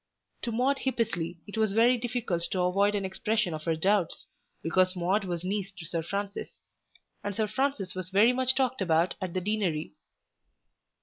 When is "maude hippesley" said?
0.51-1.37